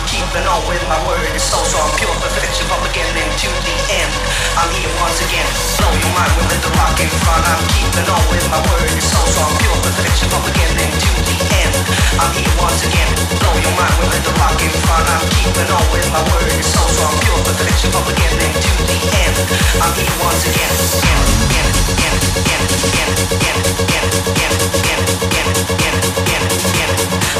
I'm 0.00 0.08
keeping 0.08 0.48
on 0.48 0.64
with 0.64 0.80
my 0.88 0.96
word. 1.04 1.28
It's 1.36 1.44
so 1.44 1.60
strong, 1.68 1.92
pure 2.00 2.08
perfection 2.24 2.64
from 2.72 2.80
beginning 2.88 3.28
to 3.36 3.48
the 3.52 3.76
end. 4.00 4.08
I'm 4.56 4.72
here 4.72 4.88
once 4.96 5.20
again, 5.20 5.44
blow 5.76 5.92
your 5.92 6.12
mind 6.16 6.32
with 6.40 6.56
the 6.56 6.72
rock 6.72 6.96
in 6.96 7.10
front. 7.20 7.44
I'm 7.44 7.60
keeping 7.68 8.08
on 8.08 8.24
with 8.32 8.48
my 8.48 8.64
word. 8.64 8.88
It's 8.96 9.12
so 9.12 9.20
strong, 9.28 9.52
pure 9.60 9.76
perfection 9.84 10.32
from 10.32 10.40
beginning 10.48 10.88
to 10.88 11.10
the 11.20 11.36
end. 11.52 11.76
I'm 12.16 12.32
here 12.32 12.48
once 12.56 12.80
again, 12.80 13.12
blow 13.44 13.52
your 13.60 13.76
mind 13.76 13.92
with 14.00 14.24
the 14.24 14.32
rock 14.40 14.56
in 14.64 14.72
front. 14.88 15.04
I'm 15.04 15.28
keeping 15.36 15.68
on 15.68 15.84
with 15.92 16.08
my 16.16 16.24
word. 16.32 16.48
It's 16.48 16.72
so 16.72 16.80
strong, 16.96 17.12
pure 17.20 17.40
perfection 17.44 17.92
from 17.92 18.00
beginning 18.08 18.56
to 18.56 18.72
the 18.88 18.96
end. 19.04 19.36
I'm 19.84 19.92
here 20.00 20.16
once 20.24 20.48
again, 20.48 20.72
again, 20.96 21.20
again, 21.44 21.68
again, 21.92 22.14
again, 22.40 22.64
again, 22.88 23.08
again, 23.36 23.56
again, 23.76 24.08
again, 24.32 24.52
again, 24.64 25.04
again, 25.28 25.48
again, 25.60 25.92
again, 26.24 26.44
again. 26.56 26.92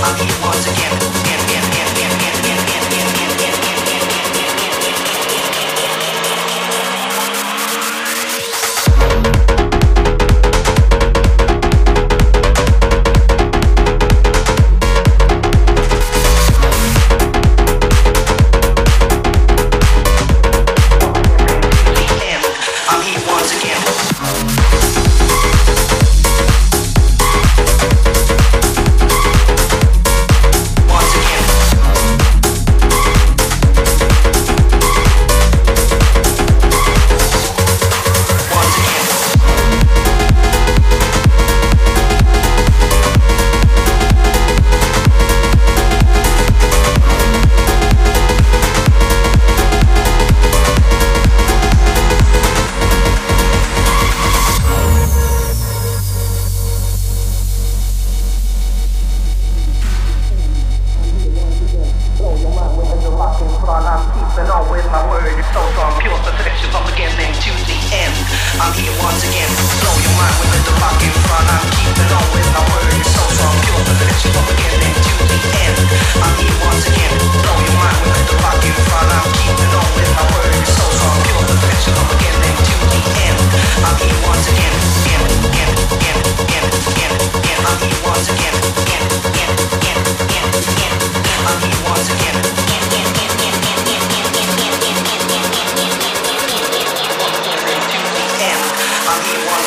I'm 0.04 0.12
here 0.20 0.38
once 0.44 0.68
again, 0.68 0.92
again, 0.92 1.40
again, 1.48 1.64
again, 1.72 2.12
again, 2.20 2.39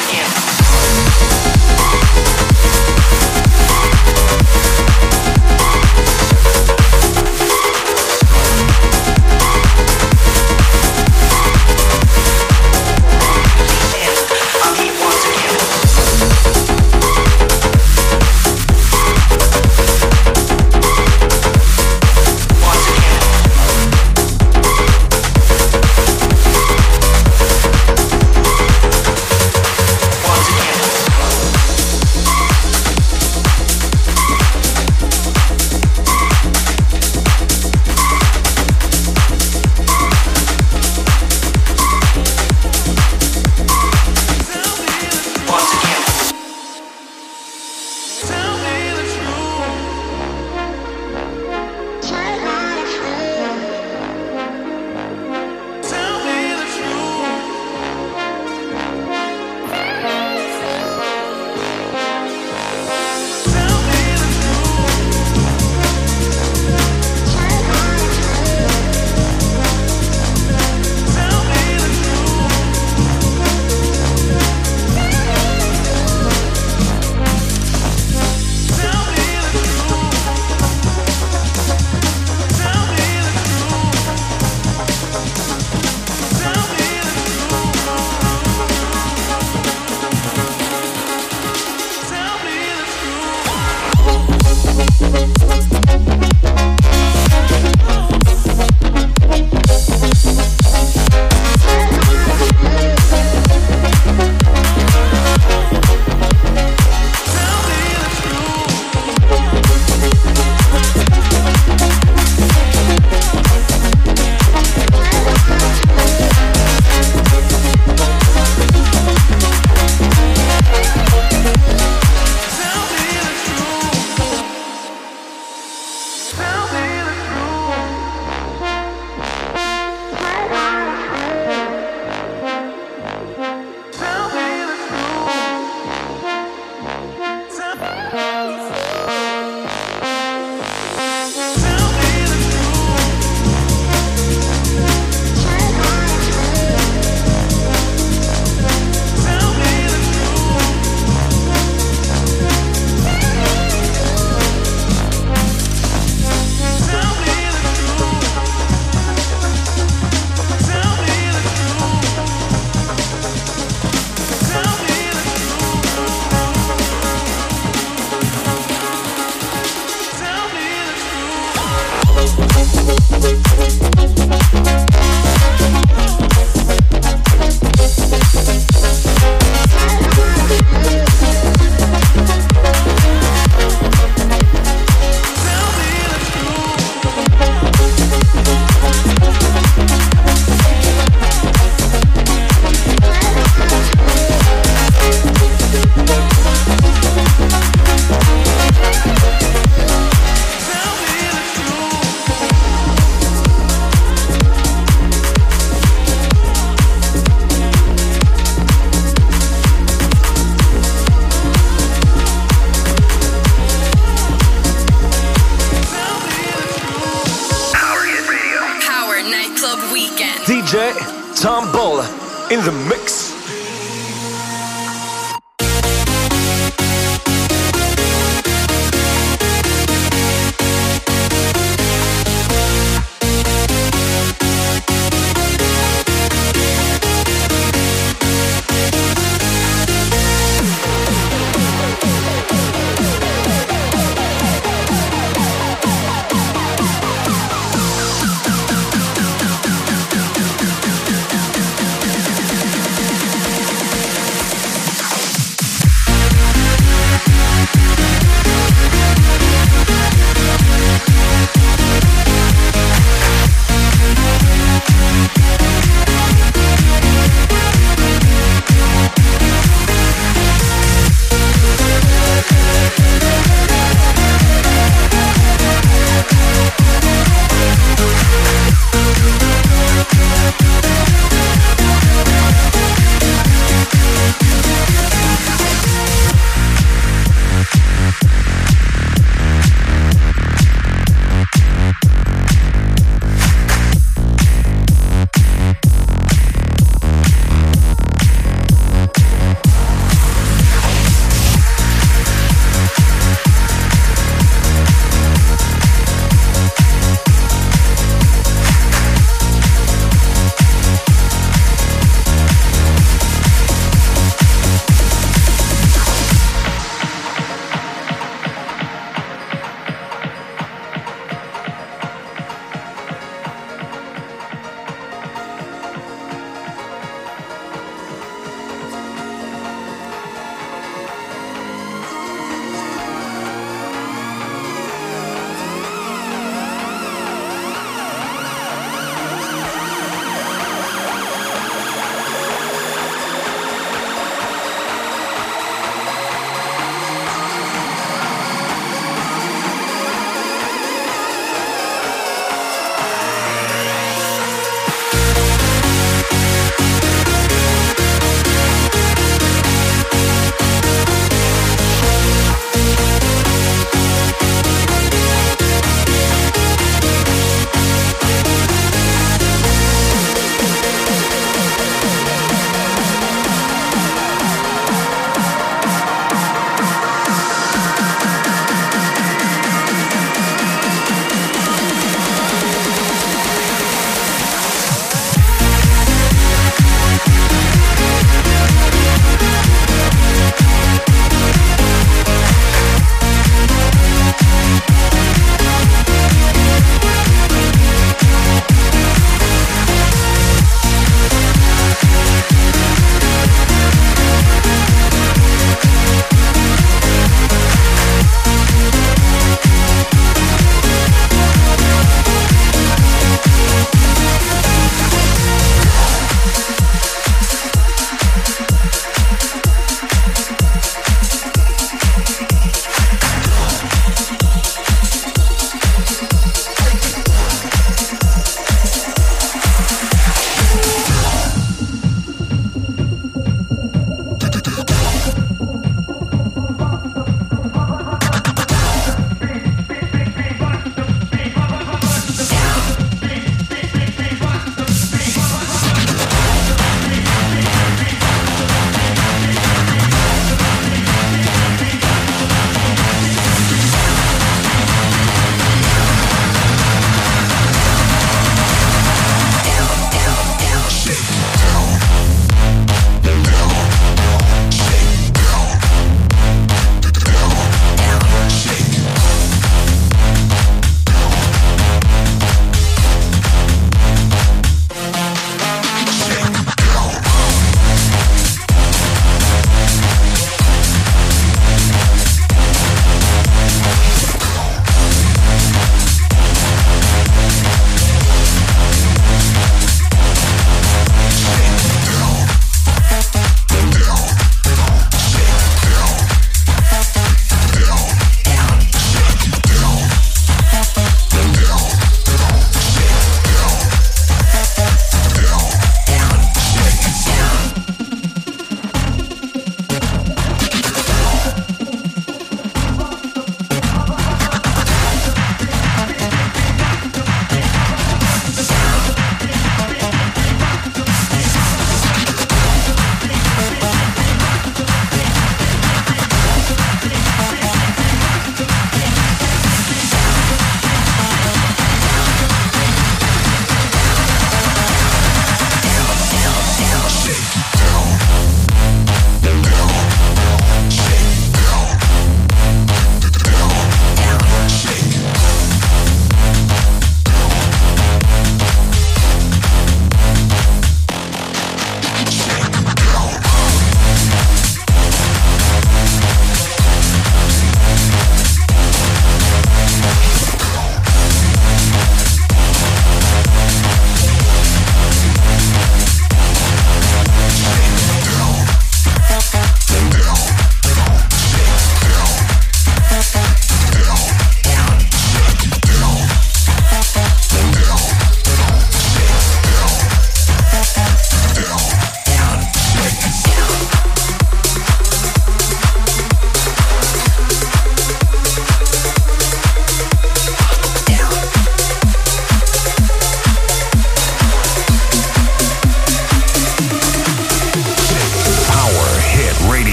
skin. 0.00 0.39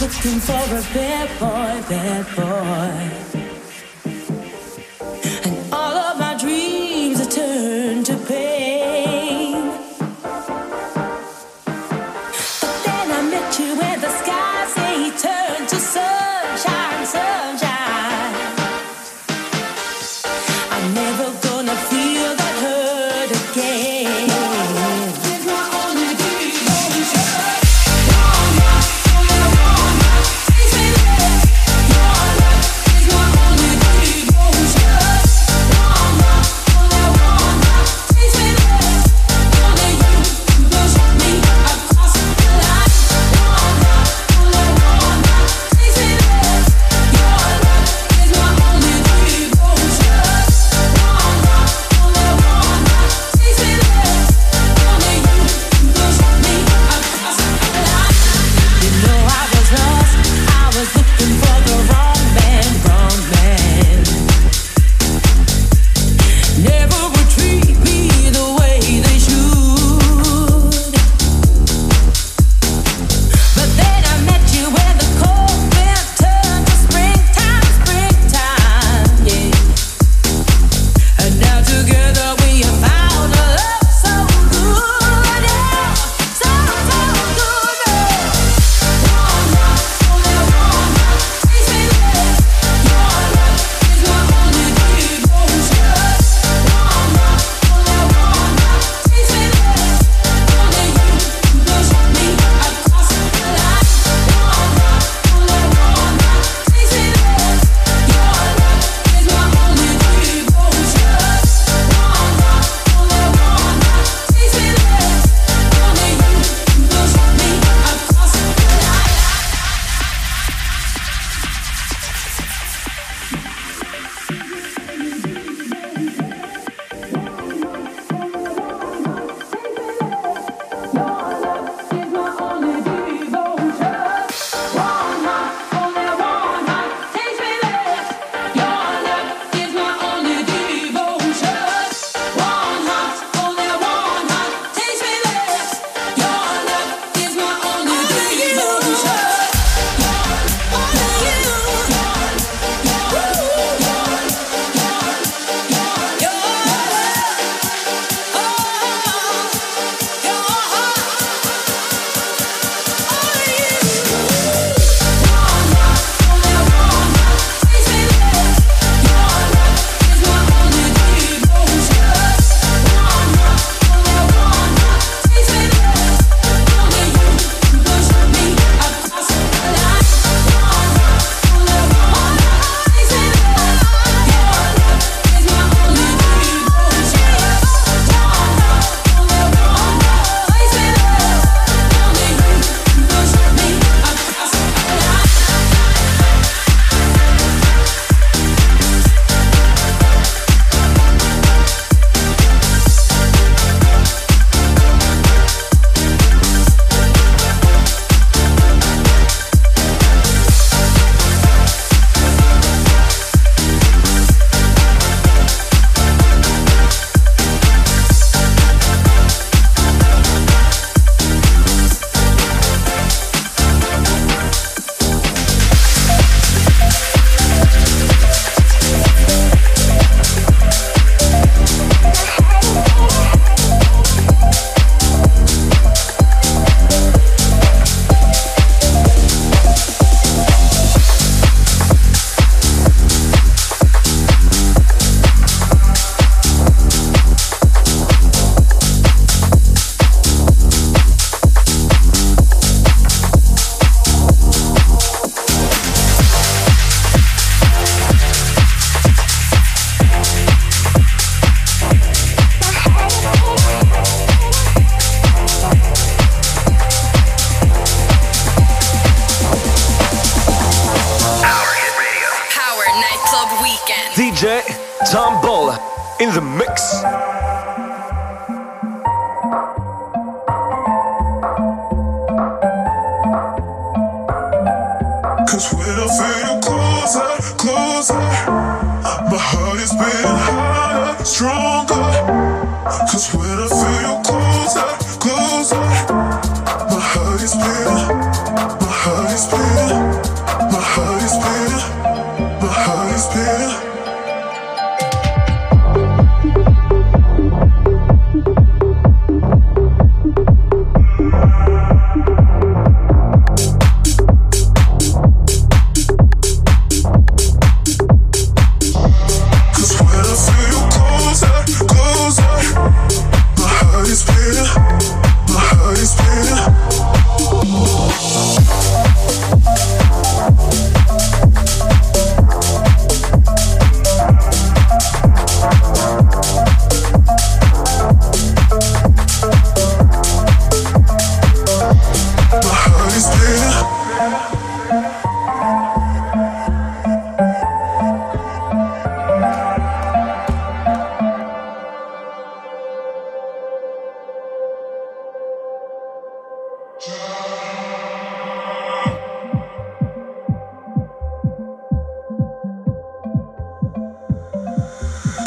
Looking 0.00 0.40
for 0.40 0.52
a 0.52 0.82
bad 0.94 1.28
boy, 1.40 1.88
bad 1.88 2.26
boy. 2.36 3.47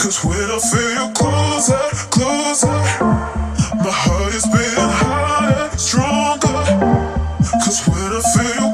Cause 0.02 0.26
when 0.26 0.50
I 0.50 0.58
feel 0.58 0.92
you 0.98 1.14
closer, 1.14 1.78
closer, 2.10 2.74
my 3.86 3.92
heart 3.94 4.34
is 4.34 4.46
beating 4.48 4.94
harder, 4.98 5.78
stronger. 5.78 6.58
Cause 7.62 7.86
when 7.88 8.10
I 8.10 8.22
feel 8.34 8.66
you 8.66 8.71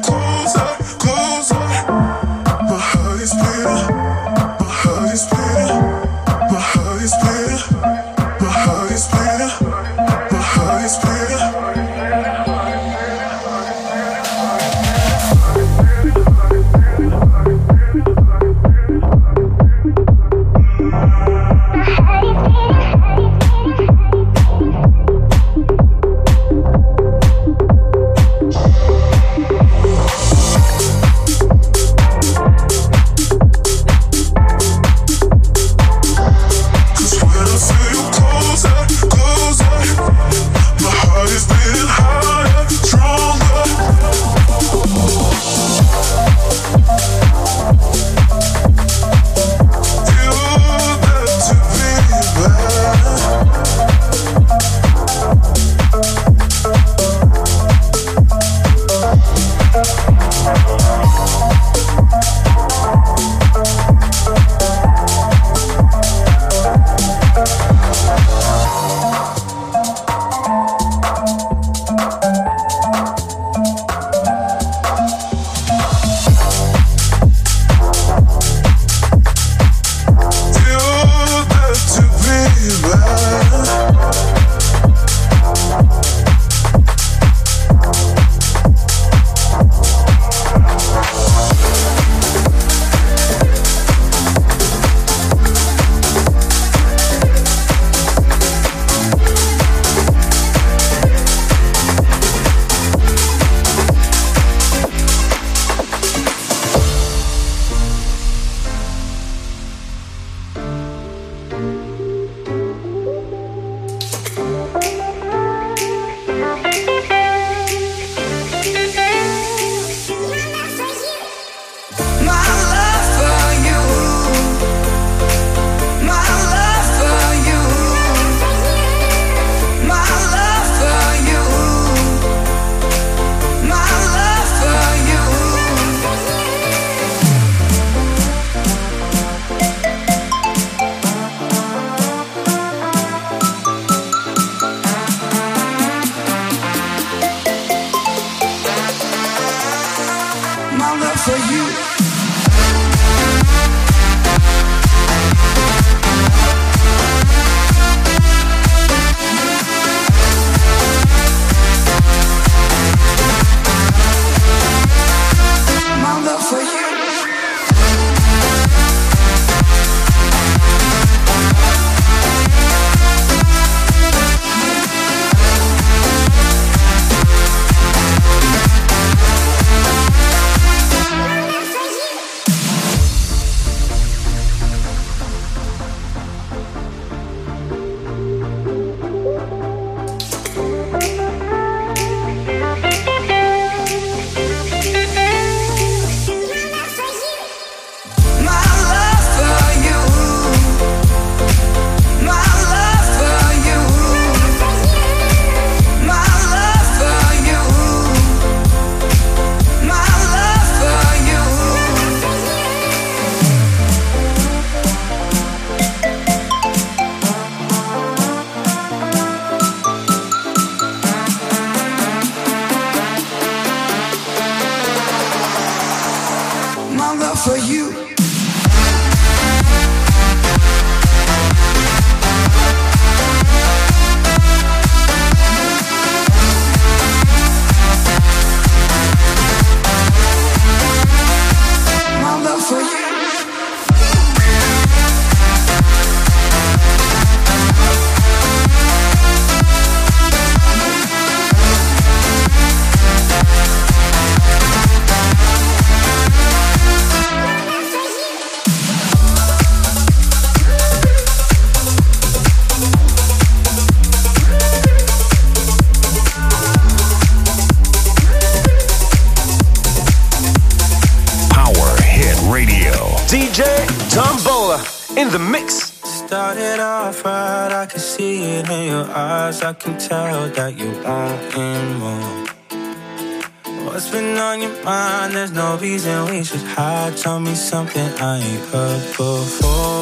parties 285.87 286.05
and 286.05 286.29
we 286.29 286.43
should 286.43 286.61
hide. 286.61 287.15
Tell 287.15 287.39
me 287.39 287.55
something 287.55 288.09
I 288.19 288.39
ain't 288.39 288.65
heard 288.69 289.01
before. 289.15 289.96